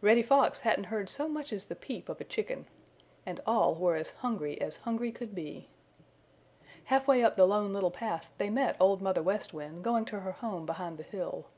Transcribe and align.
Reddy 0.00 0.22
Fox 0.22 0.60
hadn't 0.60 0.84
heard 0.84 1.10
so 1.10 1.28
much 1.28 1.52
as 1.52 1.66
the 1.66 1.76
peep 1.76 2.08
of 2.08 2.22
a 2.22 2.24
chicken. 2.24 2.64
And 3.26 3.38
all 3.46 3.74
were 3.74 3.96
as 3.96 4.08
hungry 4.12 4.58
as 4.62 4.76
hungry 4.76 5.12
could 5.12 5.34
be. 5.34 5.68
Half 6.84 7.06
way 7.06 7.22
up 7.22 7.36
the 7.36 7.44
Lone 7.46 7.74
Little 7.74 7.90
Path 7.90 8.30
they 8.38 8.48
met 8.48 8.78
Old 8.80 9.02
Mother 9.02 9.22
West 9.22 9.52
Wind 9.52 9.84
going 9.84 10.06
to 10.06 10.20
her 10.20 10.32
home 10.32 10.64
behind 10.64 10.96
the 10.96 11.02
hill. 11.02 11.48